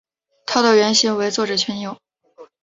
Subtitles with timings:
[0.47, 1.95] 她的原型为作者前女友。